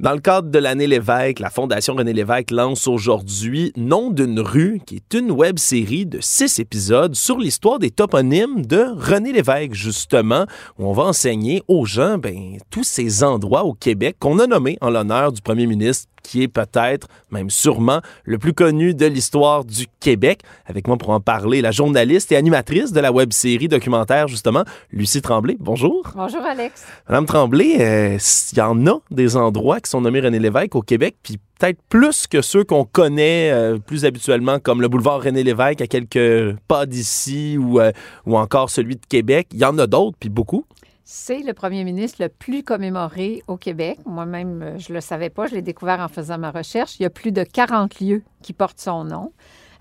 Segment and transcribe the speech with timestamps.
[0.00, 4.80] Dans le cadre de l'année Lévesque, la Fondation René Lévesque lance aujourd'hui Nom d'une rue,
[4.86, 9.74] qui est une web série de six épisodes sur l'histoire des toponymes de René Lévesque,
[9.74, 10.46] justement,
[10.78, 14.78] où on va enseigner aux gens ben, tous ces endroits au Québec qu'on a nommés
[14.80, 19.64] en l'honneur du premier ministre qui est peut-être, même sûrement, le plus connu de l'histoire
[19.64, 20.40] du Québec.
[20.66, 25.22] Avec moi pour en parler, la journaliste et animatrice de la web-série documentaire, justement, Lucie
[25.22, 25.56] Tremblay.
[25.58, 26.10] Bonjour.
[26.14, 26.84] Bonjour, Alex.
[27.08, 28.18] Madame Tremblay, euh,
[28.52, 31.78] il y en a des endroits qui sont nommés René Lévesque au Québec, puis peut-être
[31.88, 36.56] plus que ceux qu'on connaît euh, plus habituellement, comme le boulevard René Lévesque à quelques
[36.68, 37.92] pas d'ici ou, euh,
[38.26, 39.48] ou encore celui de Québec.
[39.52, 40.64] Il y en a d'autres, puis beaucoup.
[41.12, 43.98] C'est le premier ministre le plus commémoré au Québec.
[44.06, 47.00] Moi-même, euh, je ne le savais pas, je l'ai découvert en faisant ma recherche.
[47.00, 49.32] Il y a plus de 40 lieux qui portent son nom.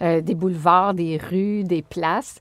[0.01, 2.39] Euh, des boulevards, des rues, des places.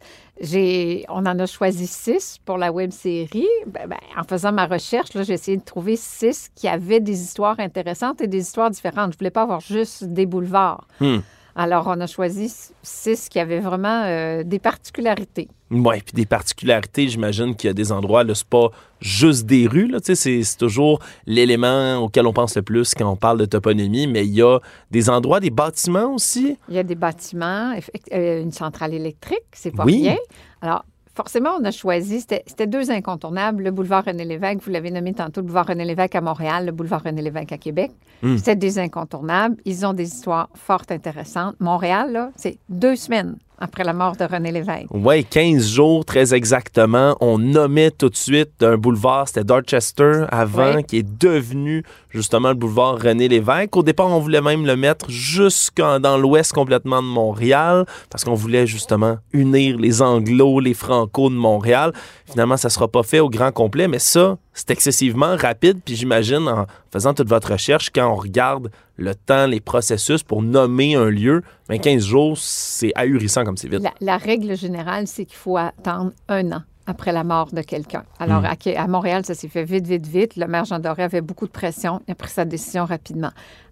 [1.11, 3.47] On en a choisi six pour la web série.
[3.67, 7.61] Ben, ben, en faisant ma recherche, j'ai essayé de trouver six qui avaient des histoires
[7.61, 9.13] intéressantes et des histoires différentes.
[9.13, 10.89] Je voulais pas avoir juste des boulevards.
[10.99, 11.19] Hmm.
[11.61, 15.49] Alors, on a choisi six qui avaient vraiment euh, des particularités.
[15.73, 18.69] Oui, puis des particularités, j'imagine qu'il y a des endroits, là, c'est pas
[19.01, 23.17] juste des rues, là, c'est, c'est toujours l'élément auquel on pense le plus quand on
[23.17, 24.61] parle de toponymie, mais il y a
[24.93, 26.57] des endroits, des bâtiments aussi.
[26.69, 27.75] Il y a des bâtiments,
[28.13, 30.03] euh, une centrale électrique, c'est pas Oui.
[30.03, 30.17] rien.
[30.63, 30.85] Alors,
[31.19, 35.47] forcément, on a choisi, c'était deux incontournables, le boulevard René-Lévesque, vous l'avez nommé tantôt, le
[35.47, 37.91] boulevard René-Lévesque à Montréal, le boulevard René-Lévesque à Québec.
[38.23, 38.37] Hmm.
[38.37, 39.57] C'était des incontournables.
[39.65, 41.57] Ils ont des histoires fort intéressantes.
[41.59, 44.87] Montréal, là, c'est deux semaines après la mort de René Lévesque.
[44.91, 47.17] Oui, 15 jours très exactement.
[47.21, 50.85] On nommait tout de suite un boulevard, c'était Dorchester avant, Oui.
[50.85, 53.77] qui est devenu justement le boulevard René Lévesque.
[53.77, 58.35] Au départ, on voulait même le mettre jusqu'en dans l'ouest complètement de Montréal, parce qu'on
[58.35, 61.93] voulait justement unir les Anglo, les Franco de Montréal.
[62.27, 65.81] Finalement, ça sera pas fait au grand complet, mais ça, c'est excessivement rapide.
[65.85, 70.43] Puis j'imagine, en faisant toute votre recherche, quand on regarde le temps, les processus pour
[70.43, 73.81] nommer un lieu, ben 15 jours, c'est ahurissant comme c'est vite.
[73.81, 78.05] La, la règle générale, c'est qu'il faut attendre un an après la mort de quelqu'un.
[78.19, 78.77] Alors, Hmm.
[78.77, 80.37] à, Montréal, ça s'est fait vite, vite, vite.
[80.37, 82.01] Le maire Jean Doré avait beaucoup de pression.
[82.09, 83.31] Il a pris sa décision rapidement.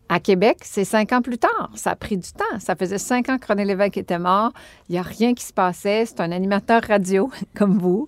[0.08, 1.70] À Québec, c'est cinq ans plus tard.
[1.74, 2.44] Ça a pris du temps.
[2.60, 4.52] Ça faisait cinq ans que René Lévesque était mort.
[4.88, 6.06] Il n'y a rien qui se passait.
[6.06, 8.06] C'est un animateur radio, comme vous,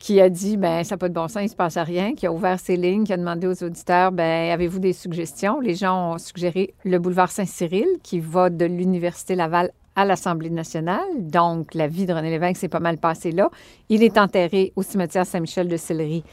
[0.00, 2.14] qui a dit, ben ça n'a pas de bon sens, il ne se passe rien,
[2.14, 5.60] qui a ouvert ses lignes, qui a demandé aux auditeurs, ben avez-vous des suggestions?
[5.60, 11.06] Les gens ont suggéré le boulevard Saint-Cyril, qui va de l'Université Laval à l'Assemblée nationale.
[11.18, 13.48] Donc, la vie de René Lévesque s'est pas mal passée là.
[13.88, 16.24] Il est enterré au cimetière Saint-Michel de Sillery,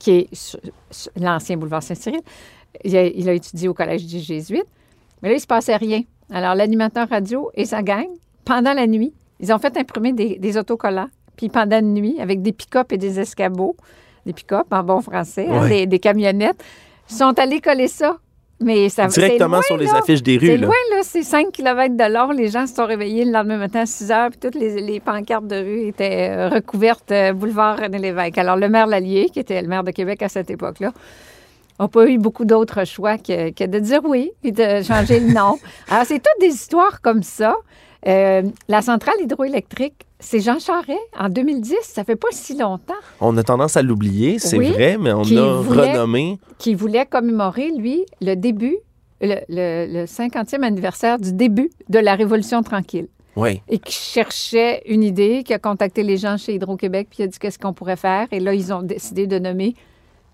[0.00, 0.58] qui est
[1.16, 2.20] l'ancien boulevard Saint-Cyril.
[2.84, 4.66] Il a, il a étudié au Collège des Jésuites.
[5.22, 6.02] Mais là, il ne se passait rien.
[6.32, 8.06] Alors, l'animateur radio et sa gang,
[8.44, 11.08] pendant la nuit, ils ont fait imprimer des, des autocollants.
[11.36, 13.76] Puis pendant la nuit, avec des pick-up et des escabeaux,
[14.26, 16.62] des pick-up en bon français, hein, des, des camionnettes,
[17.10, 18.18] ils sont allés coller ça.
[18.60, 19.98] Mais ça c'est Directement loin, sur les là.
[19.98, 20.56] affiches des C'est rues.
[20.56, 20.66] Là.
[20.66, 21.00] loin, là.
[21.04, 22.32] C'est 5 km de long.
[22.32, 24.98] Les gens se sont réveillés le lendemain matin à 6 heures, puis toutes les, les
[24.98, 28.36] pancartes de rue étaient euh, recouvertes euh, boulevard René Lévesque.
[28.36, 30.92] Alors, le maire Lallier, qui était le maire de Québec à cette époque-là,
[31.84, 35.32] n'a pas eu beaucoup d'autres choix que, que de dire oui et de changer le
[35.32, 35.58] nom.
[35.88, 37.56] Alors, c'est toutes des histoires comme ça.
[38.06, 41.76] Euh, la centrale hydroélectrique, c'est Jean Charest en 2010.
[41.82, 42.94] Ça fait pas si longtemps.
[43.20, 46.38] On a tendance à l'oublier, c'est Oui, vrai, mais on a voulait- renommé.
[46.58, 48.76] qui voulait commémorer, lui, le début,
[49.20, 53.08] le, le- le 50e anniversaire du début de la Révolution tranquille.
[53.36, 53.60] Oui.
[53.68, 57.26] Et qui cherchait une idée, qui a contacté les gens chez Hydro-Québec, puis il a
[57.28, 58.26] dit qu'est-ce qu'on pourrait faire?
[58.32, 59.74] Et là, ils ont décidé de nommer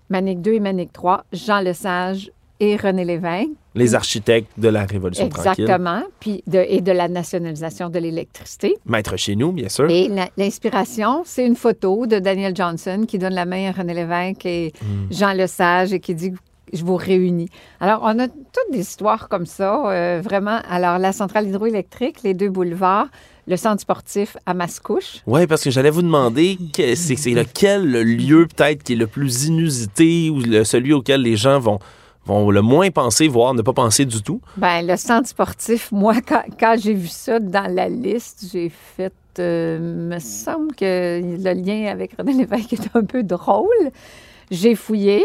[0.09, 3.49] Manic 2 et Manic 3, Jean Lesage et René Lévesque.
[3.73, 5.63] Les architectes de la Révolution tranquille.
[5.65, 6.01] Exactement.
[6.21, 8.75] Puis de, et de la nationalisation de l'électricité.
[8.85, 9.89] Maître chez nous, bien sûr.
[9.89, 14.45] Et l'inspiration, c'est une photo de Daniel Johnson qui donne la main à René Lévesque
[14.45, 15.11] et Hmm.
[15.11, 16.31] Jean Lesage et qui dit
[16.73, 17.49] je vous réunis.
[17.79, 20.59] Alors, on a toutes des histoires comme ça, euh, vraiment.
[20.69, 23.07] Alors, la centrale hydroélectrique, les deux boulevards,
[23.47, 25.17] le centre sportif à Mascouche.
[25.27, 29.07] Oui, parce que j'allais vous demander c'est c'est lequel le lieu peut-être qui est le
[29.07, 31.77] plus inusité ou le- celui auquel les gens vont,
[32.25, 34.41] vont le moins penser, voire ne pas penser du tout?
[34.57, 39.13] Ben, le centre sportif, moi, quand, quand j'ai vu ça dans la liste, j'ai fait.
[39.37, 43.91] euh, me semble que le lien avec René Lévesque est un peu drôle.
[44.49, 45.23] J'ai fouillé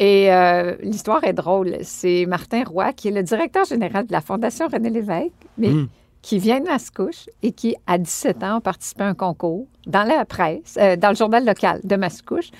[0.00, 1.76] et euh, l'histoire est drôle.
[1.82, 5.88] C'est Martin Roy, qui est le directeur général de la Fondation René Lévesque, mais Mm.
[6.22, 10.02] qui vient de Mascouche et qui, à 17 ans, a participé à un concours dans
[10.04, 12.50] la presse, euh, dans le journal local de Mascouche,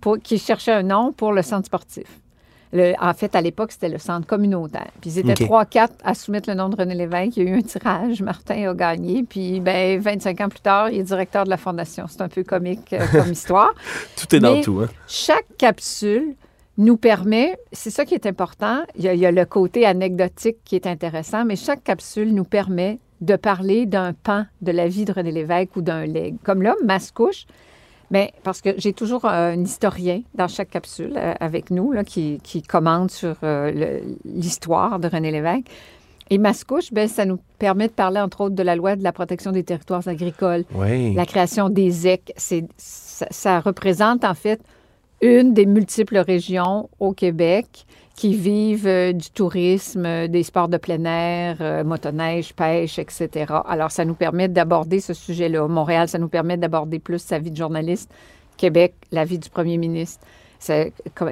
[0.00, 2.04] pour, qui cherchait un nom pour le centre sportif.
[2.72, 4.90] Le- en fait, à l'époque, c'était le centre communautaire.
[5.00, 5.48] Puis ils étaient OK.
[5.50, 7.36] 3-4 à soumettre le nom de René Lévesque.
[7.36, 8.22] Il y a eu un tirage.
[8.22, 9.24] Martin a gagné.
[9.28, 12.04] Puis, ben, 25 ans plus tard, il est directeur de la Fondation.
[12.08, 13.72] C'est un peu comique euh, comme histoire.
[14.16, 14.80] Tout est dans Mais- tout.
[14.84, 14.88] Hein?
[15.08, 16.34] Chaque capsule
[16.78, 19.84] nous permet, c'est ça qui est important, il y, a, il y a le côté
[19.84, 24.88] anecdotique qui est intéressant, mais chaque capsule nous permet de parler d'un pan de la
[24.88, 26.36] vie de René Lévesque ou d'un legs.
[26.42, 27.44] Comme là, Mascouche,
[28.10, 32.40] mais parce que j'ai toujours un historien dans chaque capsule euh, avec nous là, qui,
[32.42, 35.66] qui commente sur euh, l'histoire de René Lévesque.
[36.30, 39.12] Et Mascouche, ben, ça nous permet de parler, entre autres, de la loi de la
[39.12, 41.12] protection des territoires agricoles, Oui.
[41.12, 44.60] la création des ZEC, ça, ça représente en fait
[45.20, 47.86] une des multiples régions au Québec
[48.16, 53.52] qui vivent euh, du tourisme, euh, des sports de plein air, euh, motoneige, pêche, etc.
[53.66, 55.66] Alors, ça nous permet d'aborder ce sujet-là.
[55.68, 58.10] Montréal, ça nous permet d'aborder plus sa vie de journaliste.
[58.58, 60.26] Québec, la vie du premier ministre.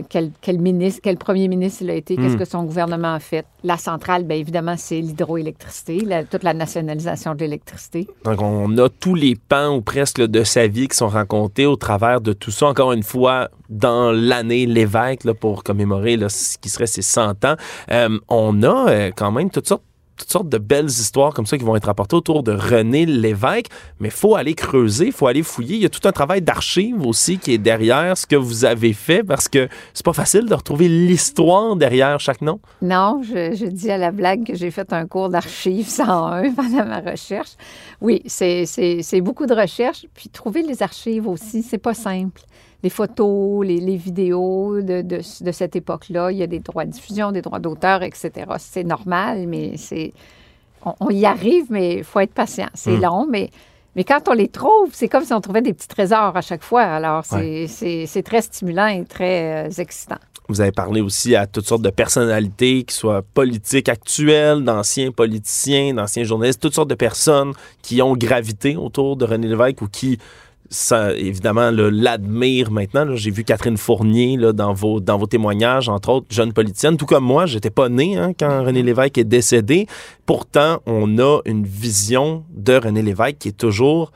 [0.09, 2.39] Quel, quel ministre, quel premier ministre il a été, qu'est-ce Mm.
[2.39, 3.45] que son gouvernement a fait?
[3.65, 8.07] La centrale, bien évidemment, c'est l'hydroélectricité, toute la nationalisation de l'électricité.
[8.25, 11.77] Donc, on a tous les pans ou presque de sa vie qui sont racontés au
[11.77, 12.67] travers de tout ça.
[12.69, 17.57] Encore une fois, dans l'année l'évêque, pour commémorer là, ce qui serait ses 100 ans.
[17.91, 19.83] Euh, on a euh, quand même toutes sortes
[20.19, 23.67] toutes sortes de belles histoires comme ça qui vont être rapportées autour de René Lévesque,
[24.01, 25.77] mais faut aller creuser, faut aller fouiller.
[25.77, 28.93] Il y a tout un travail d'archives aussi qui est derrière ce que vous avez
[28.93, 32.61] fait parce que c'est pas facile de retrouver l'histoire derrière chaque nom.
[32.83, 37.01] Non, je, dis à la blague que j'ai fait un cours d'archives 101 pendant ma
[37.01, 37.53] recherche.
[38.01, 40.07] Oui, c'est beaucoup de recherche.
[40.15, 42.43] Puis trouver les archives aussi, c'est pas simple.
[42.85, 46.85] Les photos, les, les vidéos de, de, de cette époque-là, il y a des droits
[46.85, 48.31] de diffusion, des droits d'auteur, etc.
[48.59, 50.13] C'est normal, mais c'est.
[50.85, 52.69] On, on y arrive, mais il faut être patient.
[52.75, 53.03] C'est Mm.
[53.03, 53.51] long, mais.
[53.97, 56.63] Mais quand on les trouve, c'est comme si on trouvait des petits trésors à chaque
[56.63, 56.83] fois.
[56.83, 60.19] Alors, c'est c'est- c'est très stimulant et très euh, excitant.
[60.49, 65.95] Vous avez parlé aussi à toutes sortes de personnalités, qui soient politiques actuelles, d'anciens politiciens,
[65.95, 67.53] d'anciens journalistes, toutes sortes de personnes
[67.83, 70.19] qui ont gravité autour de René Lévesque ou qui,
[70.71, 73.07] ça, évidemment, là, l'admirent maintenant.
[73.15, 76.97] J'ai vu Catherine Fournier là, dans, vos, dans vos témoignages, entre autres, jeune politicienne.
[76.97, 79.87] Tout comme moi, j'étais pas né hein, quand René Lévesque est décédé.
[80.27, 84.13] Pourtant, on a une vision de René Lévesque qui est toujours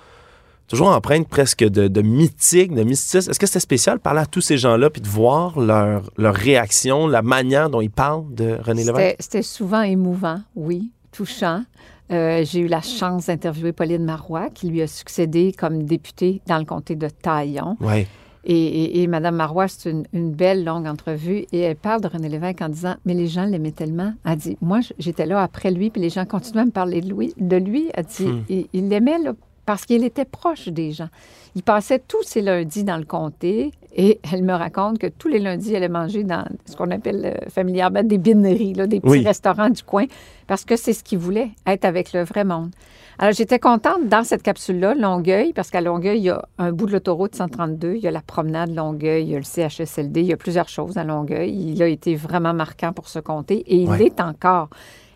[0.68, 3.30] toujours empreinte presque de, de mythique, de mysticisme.
[3.30, 6.34] Est-ce que c'était spécial de parler à tous ces gens-là puis de voir leur, leur
[6.34, 9.16] réaction, la manière dont ils parlent de René Lévesque?
[9.20, 11.64] C'était souvent émouvant, oui, touchant.
[12.10, 16.58] Euh, J'ai eu la chance d'interviewer Pauline Marois, qui lui a succédé comme députée dans
[16.58, 17.76] le comté de Taillon.
[17.80, 18.06] Oui.
[18.44, 21.46] Et, et, et Mme Marois, c'est une, une belle longue entrevue.
[21.52, 24.14] Et elle parle de René Lévesque en disant Mais les gens l'aimaient tellement.
[24.26, 27.14] Elle dit Moi, j'étais là après lui, puis les gens continuaient à me parler de
[27.14, 27.32] lui.
[27.38, 27.88] De lui.
[27.94, 28.44] Elle dit Hmm.
[28.72, 29.18] Il l'aimait
[29.64, 31.08] parce qu'il était proche des gens.
[31.54, 35.38] Il passait tous ses lundis dans le comté et elle me raconte que tous les
[35.38, 39.10] lundis, elle allait manger dans ce qu'on appelle euh, familièrement des bineries, là, des petits
[39.18, 39.24] Oui.
[39.24, 40.06] restaurants du coin,
[40.46, 42.70] parce que c'est ce qu'il voulait, être avec le vrai monde.
[43.18, 46.86] Alors, j'étais contente dans cette capsule-là, Longueuil, parce qu'à Longueuil, il y a un bout
[46.86, 50.26] de l'autoroute 132, il y a la promenade Longueuil, il y a le CHSLD, il
[50.28, 51.52] y a plusieurs choses à Longueuil.
[51.72, 53.98] Il a été vraiment marquant pour ce comté et il Ouais.
[53.98, 54.70] l'est encore.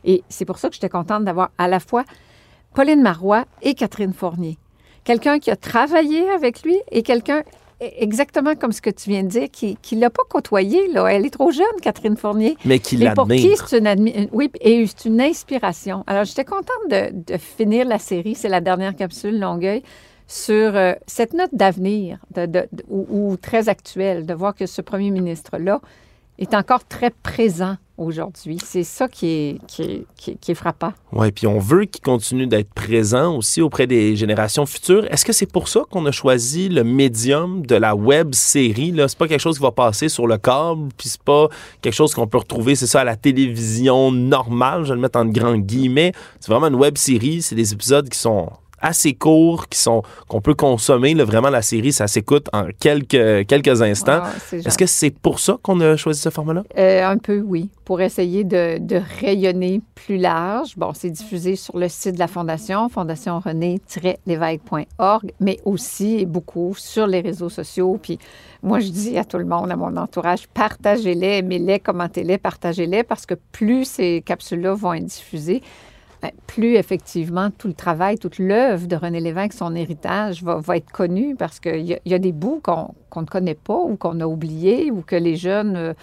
[0.05, 2.05] Et c'est pour ça que j'étais contente d'avoir à la fois
[2.75, 4.59] Pauline Marois et Catherine Fournier.
[5.05, 7.43] Quelqu'un qui a travaillé avec lui et quelqu'un
[7.80, 10.88] exactement comme ce que tu viens de dire, qui ne l'a pas côtoyé.
[10.88, 11.06] Là.
[11.09, 12.56] Elle est trop jeune, Catherine Fournier.
[12.64, 13.68] Mais qui Mais pour qui l'admire.
[13.68, 16.02] c'est une, admi- oui, et c'est une inspiration.
[16.06, 19.83] Alors, j'étais contente de, de finir la série, c'est la dernière capsule Longueuil,
[20.26, 24.66] sur euh, cette note d'avenir de, de- de- ou, ou très actuelle, de voir que
[24.66, 25.80] ce premier ministre-là
[26.38, 28.59] est encore très présent aujourd'hui.
[28.62, 30.93] C'est ça qui est, frappant.
[31.12, 35.11] Oui, puis on veut qu'il continue d'être présent aussi auprès des générations futures.
[35.11, 38.93] Est-ce que c'est pour ça qu'on a choisi le médium de la web série?
[38.93, 39.09] Là?
[39.09, 41.49] C'est pas quelque chose qui va passer sur le câble, puis c'est pas
[41.81, 45.19] quelque chose qu'on peut retrouver, c'est ça, à la télévision normale, je vais le mettre
[45.19, 46.12] en grands guillemets.
[46.40, 48.50] C'est vraiment une web série, c'est des épisodes qui sont
[48.87, 51.14] assez courts, qui sont qu'on peut consommer.
[51.14, 54.21] Là, vraiment, la série, ça s'écoute en quelques, quelques instants.
[54.23, 56.62] Ah, Est-ce que c'est pour ça qu'on a choisi ce format-là?
[56.78, 60.76] Euh, un peu, oui, pour essayer de, de rayonner plus large.
[60.76, 67.07] Bon, c'est diffusé sur le site de la Fondation, fondationrené-lévesque.org, mais aussi et beaucoup sur
[67.07, 67.99] les réseaux sociaux.
[68.00, 68.19] Puis
[68.62, 73.26] moi, je dis à tout le monde, à mon entourage, partagez-les, aimez-les, commentez-les, partagez-les, parce
[73.26, 75.62] que plus ces capsules-là vont être diffusées,
[76.47, 81.37] plus effectivement tout le travail, toute l'œuvre de René Lévesque, son héritage, va, être connu
[81.37, 85.03] parce qu'il y, a- des bouts qu'on ne connaît pas ou qu'on a oubliés ou
[85.03, 85.95] que les jeunes euh,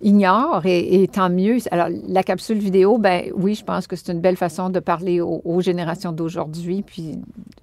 [0.00, 1.58] ignorent et, et tant mieux.
[1.70, 5.20] Alors, la capsule vidéo, ben oui, je pense que c'est une belle façon de parler
[5.20, 7.18] aux, aux générations d'aujourd'hui, puis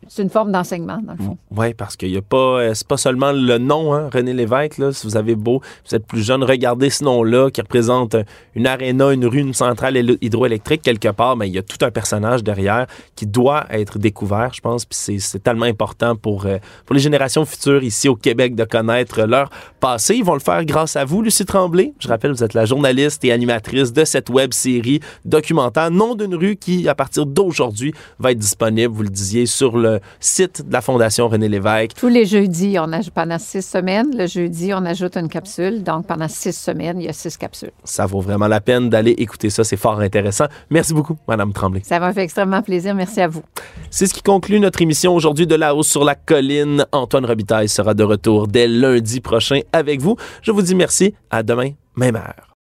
[0.10, 1.38] c'est une forme d'enseignement, dans le fond.
[1.56, 4.80] Oui, parce qu'il y a pas, euh, c'est pas seulement le nom, hein, René Lévesque.
[4.80, 8.16] Là, si vous avez beau, vous êtes plus jeune, regardez ce nom-là qui représente
[8.56, 11.38] une aréna, une rue, une centrale hydroélectrique quelque part.
[11.38, 14.84] Mais il y a tout un personnage derrière qui doit être découvert, je pense.
[14.84, 18.64] Puis c'est, c'est tellement important pour, euh, pour les générations futures ici au Québec de
[18.64, 20.16] connaître leur passé.
[20.16, 21.94] Ils vont le faire grâce à vous, Lucie Tremblay.
[22.00, 26.34] Je rappelle, vous êtes la journaliste et animatrice de cette web série documentaire Nom d'une
[26.34, 30.74] rue qui, à partir d'aujourd'hui, va être disponible, vous le disiez, sur le site de
[30.74, 31.96] la Fondation René Lévesque.
[31.96, 35.84] Tous les jeudis, on ajoute, pendant six semaines, le jeudi, on ajoute une capsule.
[35.84, 37.72] Donc, pendant six semaines, il y a six capsules.
[37.84, 39.64] Ça vaut vraiment la peine d'aller écouter ça.
[39.64, 40.46] C'est fort intéressant.
[40.70, 41.82] Merci beaucoup, Madame Tremblay.
[41.84, 42.96] Ça m'a fait extrêmement plaisir.
[42.96, 43.44] Merci à vous.
[43.90, 46.86] C'est ce qui conclut notre émission aujourd'hui de La Hausse sur la Colline.
[46.92, 50.16] Antoine Robitaille sera de retour dès lundi prochain avec vous.
[50.42, 51.14] Je vous dis merci.
[51.30, 52.50] À demain, même heure.